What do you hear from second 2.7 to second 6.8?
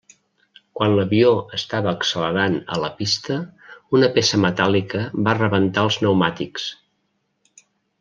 a la pista, una peça metàl·lica va rebentar els neumàtics.